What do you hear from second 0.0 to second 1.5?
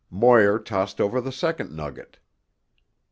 Moir tossed over the